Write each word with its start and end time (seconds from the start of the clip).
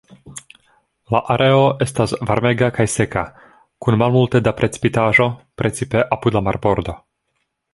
La 1.15 1.19
areo 1.33 1.59
estas 1.85 2.13
varmega 2.29 2.69
kaj 2.77 2.85
seka 2.93 3.23
kun 3.85 3.99
malmulte 4.03 4.41
da 4.49 4.55
precipitaĵo, 4.63 5.29
precipe 5.63 6.03
apud 6.17 6.39
la 6.41 6.47
marbordo. 6.49 6.99